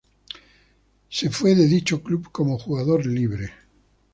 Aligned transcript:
Se 1.09 1.29
fue 1.29 1.53
de 1.53 1.67
dicho 1.67 2.01
club 2.01 2.31
como 2.31 2.57
jugador 2.57 3.05
libre. 3.05 3.53